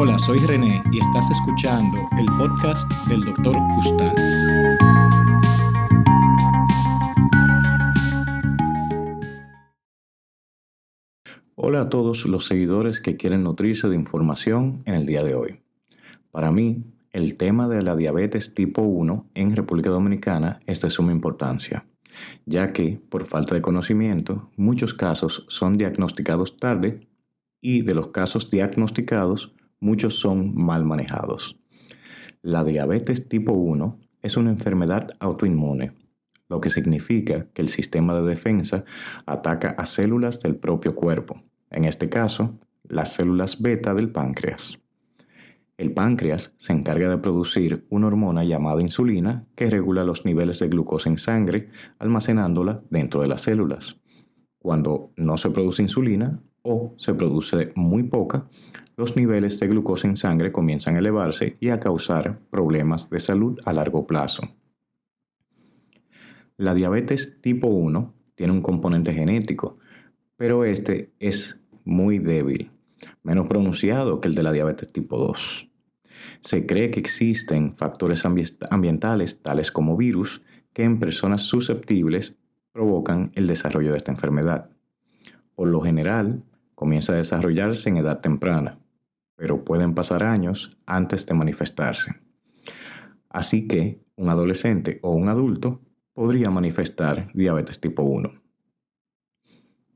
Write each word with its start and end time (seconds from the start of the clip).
Hola, 0.00 0.16
soy 0.16 0.38
René 0.38 0.80
y 0.92 1.00
estás 1.00 1.28
escuchando 1.28 1.98
el 2.20 2.26
podcast 2.36 2.88
del 3.08 3.20
Dr. 3.20 3.56
Custals. 3.74 4.32
Hola 11.56 11.80
a 11.80 11.88
todos 11.88 12.26
los 12.26 12.46
seguidores 12.46 13.00
que 13.00 13.16
quieren 13.16 13.42
nutrirse 13.42 13.88
de 13.88 13.96
información 13.96 14.84
en 14.84 14.94
el 14.94 15.04
día 15.04 15.24
de 15.24 15.34
hoy. 15.34 15.62
Para 16.30 16.52
mí, 16.52 16.84
el 17.10 17.34
tema 17.34 17.66
de 17.66 17.82
la 17.82 17.96
diabetes 17.96 18.54
tipo 18.54 18.82
1 18.82 19.26
en 19.34 19.56
República 19.56 19.90
Dominicana 19.90 20.60
es 20.66 20.80
de 20.80 20.90
suma 20.90 21.10
importancia, 21.10 21.86
ya 22.46 22.72
que, 22.72 23.00
por 23.08 23.26
falta 23.26 23.56
de 23.56 23.62
conocimiento, 23.62 24.48
muchos 24.56 24.94
casos 24.94 25.44
son 25.48 25.76
diagnosticados 25.76 26.56
tarde 26.56 27.08
y 27.60 27.82
de 27.82 27.94
los 27.96 28.08
casos 28.08 28.48
diagnosticados, 28.48 29.56
muchos 29.80 30.18
son 30.18 30.54
mal 30.54 30.84
manejados. 30.84 31.58
La 32.42 32.64
diabetes 32.64 33.28
tipo 33.28 33.52
1 33.52 33.98
es 34.22 34.36
una 34.36 34.50
enfermedad 34.50 35.10
autoinmune, 35.20 35.92
lo 36.48 36.60
que 36.60 36.70
significa 36.70 37.48
que 37.52 37.62
el 37.62 37.68
sistema 37.68 38.14
de 38.14 38.22
defensa 38.22 38.84
ataca 39.26 39.70
a 39.70 39.86
células 39.86 40.40
del 40.40 40.56
propio 40.56 40.94
cuerpo, 40.94 41.42
en 41.70 41.84
este 41.84 42.08
caso, 42.08 42.58
las 42.84 43.12
células 43.12 43.60
beta 43.60 43.94
del 43.94 44.10
páncreas. 44.10 44.80
El 45.76 45.92
páncreas 45.92 46.54
se 46.56 46.72
encarga 46.72 47.08
de 47.08 47.18
producir 47.18 47.84
una 47.88 48.08
hormona 48.08 48.42
llamada 48.42 48.82
insulina 48.82 49.46
que 49.54 49.70
regula 49.70 50.02
los 50.02 50.24
niveles 50.24 50.58
de 50.58 50.68
glucosa 50.68 51.08
en 51.08 51.18
sangre, 51.18 51.68
almacenándola 52.00 52.82
dentro 52.90 53.20
de 53.20 53.28
las 53.28 53.42
células. 53.42 54.00
Cuando 54.58 55.12
no 55.16 55.38
se 55.38 55.50
produce 55.50 55.82
insulina 55.82 56.40
o 56.62 56.94
se 56.96 57.14
produce 57.14 57.72
muy 57.76 58.02
poca, 58.02 58.48
los 58.96 59.16
niveles 59.16 59.60
de 59.60 59.68
glucosa 59.68 60.08
en 60.08 60.16
sangre 60.16 60.50
comienzan 60.50 60.96
a 60.96 60.98
elevarse 60.98 61.56
y 61.60 61.68
a 61.68 61.78
causar 61.78 62.40
problemas 62.50 63.08
de 63.10 63.20
salud 63.20 63.58
a 63.64 63.72
largo 63.72 64.06
plazo. 64.06 64.42
La 66.56 66.74
diabetes 66.74 67.40
tipo 67.40 67.68
1 67.68 68.14
tiene 68.34 68.52
un 68.52 68.62
componente 68.62 69.12
genético, 69.12 69.78
pero 70.36 70.64
este 70.64 71.12
es 71.20 71.60
muy 71.84 72.18
débil, 72.18 72.72
menos 73.22 73.46
pronunciado 73.46 74.20
que 74.20 74.26
el 74.26 74.34
de 74.34 74.42
la 74.42 74.52
diabetes 74.52 74.92
tipo 74.92 75.18
2. 75.18 75.70
Se 76.40 76.66
cree 76.66 76.90
que 76.90 76.98
existen 76.98 77.76
factores 77.76 78.24
ambientales 78.24 79.40
tales 79.40 79.70
como 79.70 79.96
virus 79.96 80.42
que 80.72 80.82
en 80.82 80.98
personas 80.98 81.42
susceptibles 81.42 82.37
provocan 82.78 83.32
el 83.34 83.48
desarrollo 83.48 83.90
de 83.90 83.96
esta 83.96 84.12
enfermedad. 84.12 84.70
Por 85.56 85.66
lo 85.66 85.80
general, 85.80 86.44
comienza 86.76 87.12
a 87.12 87.16
desarrollarse 87.16 87.88
en 87.88 87.96
edad 87.96 88.20
temprana, 88.20 88.78
pero 89.34 89.64
pueden 89.64 89.94
pasar 89.94 90.22
años 90.22 90.78
antes 90.86 91.26
de 91.26 91.34
manifestarse. 91.34 92.12
Así 93.28 93.66
que 93.66 94.00
un 94.14 94.28
adolescente 94.28 95.00
o 95.02 95.10
un 95.10 95.28
adulto 95.28 95.80
podría 96.12 96.50
manifestar 96.50 97.32
diabetes 97.34 97.80
tipo 97.80 98.04
1. 98.04 98.30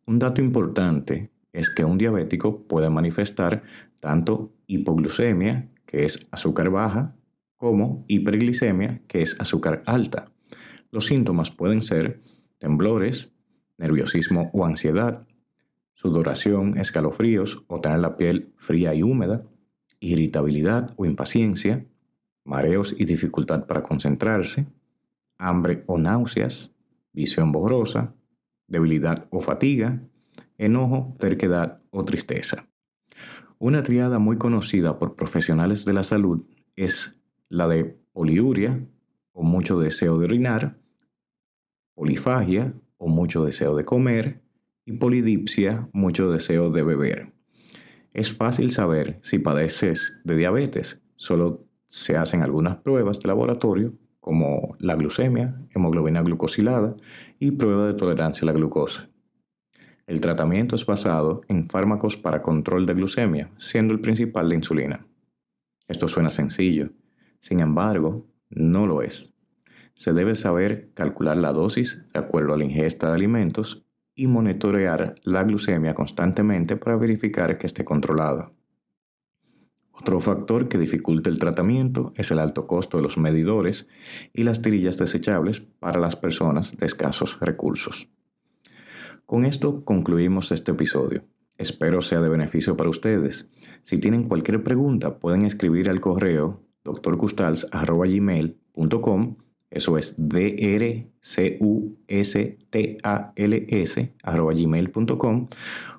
Un 0.06 0.18
dato 0.18 0.42
importante 0.42 1.30
es 1.52 1.70
que 1.70 1.84
un 1.84 1.98
diabético 1.98 2.66
puede 2.66 2.90
manifestar 2.90 3.62
tanto 4.00 4.56
hipoglucemia, 4.66 5.70
que 5.86 6.04
es 6.04 6.26
azúcar 6.32 6.68
baja, 6.70 7.14
como 7.56 8.04
hiperglicemia, 8.08 9.02
que 9.06 9.22
es 9.22 9.40
azúcar 9.40 9.84
alta. 9.86 10.32
Los 10.90 11.06
síntomas 11.06 11.52
pueden 11.52 11.80
ser 11.80 12.18
temblores, 12.62 13.32
nerviosismo 13.76 14.48
o 14.52 14.64
ansiedad, 14.64 15.26
sudoración, 15.94 16.78
escalofríos 16.78 17.64
o 17.66 17.80
tener 17.80 17.98
la 17.98 18.16
piel 18.16 18.52
fría 18.56 18.94
y 18.94 19.02
húmeda, 19.02 19.42
irritabilidad 19.98 20.94
o 20.96 21.04
impaciencia, 21.04 21.84
mareos 22.44 22.94
y 22.96 23.04
dificultad 23.04 23.66
para 23.66 23.82
concentrarse, 23.82 24.68
hambre 25.38 25.82
o 25.88 25.98
náuseas, 25.98 26.72
visión 27.12 27.50
borrosa, 27.50 28.14
debilidad 28.68 29.26
o 29.32 29.40
fatiga, 29.40 30.00
enojo, 30.56 31.16
terquedad 31.18 31.82
o 31.90 32.04
tristeza. 32.04 32.68
Una 33.58 33.82
triada 33.82 34.20
muy 34.20 34.38
conocida 34.38 35.00
por 35.00 35.16
profesionales 35.16 35.84
de 35.84 35.94
la 35.94 36.04
salud 36.04 36.46
es 36.76 37.20
la 37.48 37.66
de 37.66 37.98
poliuria 38.12 38.86
o 39.32 39.42
mucho 39.42 39.80
deseo 39.80 40.16
de 40.18 40.26
orinar, 40.26 40.81
polifagia 41.94 42.74
o 42.96 43.08
mucho 43.08 43.44
deseo 43.44 43.76
de 43.76 43.84
comer 43.84 44.42
y 44.84 44.92
polidipsia, 44.92 45.88
mucho 45.92 46.30
deseo 46.30 46.70
de 46.70 46.82
beber. 46.82 47.32
Es 48.12 48.32
fácil 48.32 48.70
saber 48.70 49.18
si 49.22 49.38
padeces 49.38 50.20
de 50.24 50.36
diabetes, 50.36 51.02
solo 51.16 51.66
se 51.88 52.16
hacen 52.16 52.42
algunas 52.42 52.76
pruebas 52.76 53.20
de 53.20 53.28
laboratorio 53.28 53.94
como 54.20 54.76
la 54.78 54.94
glucemia, 54.94 55.60
hemoglobina 55.74 56.22
glucosilada 56.22 56.96
y 57.40 57.52
prueba 57.52 57.86
de 57.86 57.94
tolerancia 57.94 58.44
a 58.44 58.46
la 58.46 58.52
glucosa. 58.52 59.08
El 60.06 60.20
tratamiento 60.20 60.76
es 60.76 60.84
basado 60.84 61.42
en 61.48 61.68
fármacos 61.68 62.16
para 62.16 62.42
control 62.42 62.86
de 62.86 62.94
glucemia, 62.94 63.50
siendo 63.56 63.94
el 63.94 64.00
principal 64.00 64.48
la 64.48 64.54
insulina. 64.54 65.06
Esto 65.88 66.08
suena 66.08 66.30
sencillo, 66.30 66.90
sin 67.40 67.60
embargo, 67.60 68.26
no 68.50 68.86
lo 68.86 69.02
es 69.02 69.32
se 69.94 70.12
debe 70.12 70.34
saber 70.34 70.90
calcular 70.94 71.36
la 71.36 71.52
dosis 71.52 72.04
de 72.12 72.20
acuerdo 72.20 72.54
a 72.54 72.56
la 72.56 72.64
ingesta 72.64 73.08
de 73.08 73.14
alimentos 73.14 73.86
y 74.14 74.26
monitorear 74.26 75.14
la 75.24 75.42
glucemia 75.42 75.94
constantemente 75.94 76.76
para 76.76 76.96
verificar 76.96 77.58
que 77.58 77.66
esté 77.66 77.84
controlada. 77.84 78.50
Otro 79.92 80.20
factor 80.20 80.68
que 80.68 80.78
dificulta 80.78 81.30
el 81.30 81.38
tratamiento 81.38 82.12
es 82.16 82.30
el 82.30 82.38
alto 82.38 82.66
costo 82.66 82.96
de 82.96 83.02
los 83.02 83.18
medidores 83.18 83.86
y 84.32 84.42
las 84.42 84.62
tirillas 84.62 84.96
desechables 84.96 85.60
para 85.60 86.00
las 86.00 86.16
personas 86.16 86.76
de 86.76 86.86
escasos 86.86 87.38
recursos. 87.40 88.08
Con 89.26 89.44
esto 89.44 89.84
concluimos 89.84 90.50
este 90.50 90.72
episodio. 90.72 91.24
Espero 91.58 92.00
sea 92.02 92.20
de 92.20 92.28
beneficio 92.28 92.76
para 92.76 92.90
ustedes. 92.90 93.50
Si 93.82 93.98
tienen 93.98 94.24
cualquier 94.24 94.64
pregunta 94.64 95.18
pueden 95.18 95.44
escribir 95.44 95.90
al 95.90 96.00
correo 96.00 96.62
drcustals.gmail.com 96.84 99.36
eso 99.72 99.96
es 99.98 100.14
drcustals 100.18 101.08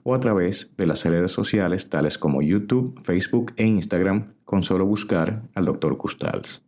o 0.04 0.14
a 0.14 0.20
través 0.20 0.72
de 0.78 0.86
las 0.86 1.04
redes 1.06 1.32
sociales 1.32 1.90
tales 1.90 2.18
como 2.18 2.42
YouTube, 2.42 3.00
Facebook 3.04 3.54
e 3.58 3.66
Instagram 3.66 4.34
con 4.46 4.64
solo 4.64 4.86
buscar 4.86 5.50
al 5.56 5.66
Dr. 5.66 5.98
Custals. 5.98 6.64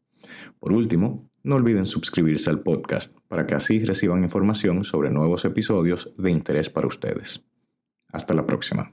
Por 0.60 0.74
último, 0.74 1.30
no 1.44 1.56
olviden 1.56 1.86
suscribirse 1.86 2.50
al 2.50 2.62
podcast 2.62 3.16
para 3.28 3.46
que 3.46 3.54
así 3.54 3.84
reciban 3.84 4.24
información 4.24 4.84
sobre 4.84 5.12
nuevos 5.12 5.46
episodios 5.46 6.12
de 6.18 6.32
interés 6.32 6.72
para 6.72 6.88
ustedes. 6.88 7.46
Hasta 8.12 8.34
la 8.34 8.48
próxima. 8.48 8.92